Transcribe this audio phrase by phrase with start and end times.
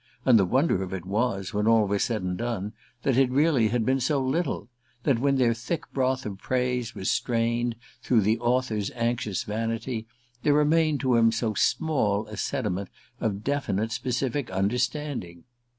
[0.25, 3.33] And the wonder of it was, when all was said and done, that it had
[3.33, 4.67] really been so little
[5.03, 10.07] that when their thick broth of praise was strained through the author's anxious vanity
[10.41, 15.43] there remained to him so small a sediment of definite specific understanding!